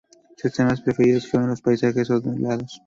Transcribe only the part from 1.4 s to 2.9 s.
los paisajes ondulados.